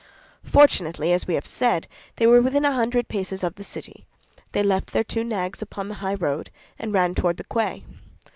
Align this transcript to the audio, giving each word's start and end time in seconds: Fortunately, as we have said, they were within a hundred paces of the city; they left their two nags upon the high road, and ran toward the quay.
Fortunately, 0.43 1.13
as 1.13 1.27
we 1.27 1.35
have 1.35 1.45
said, 1.45 1.87
they 2.15 2.25
were 2.25 2.41
within 2.41 2.65
a 2.65 2.71
hundred 2.71 3.07
paces 3.07 3.43
of 3.43 3.53
the 3.53 3.63
city; 3.63 4.07
they 4.51 4.63
left 4.63 4.93
their 4.93 5.03
two 5.03 5.23
nags 5.23 5.61
upon 5.61 5.89
the 5.89 5.93
high 6.01 6.15
road, 6.15 6.49
and 6.79 6.91
ran 6.91 7.13
toward 7.13 7.37
the 7.37 7.43
quay. 7.43 7.83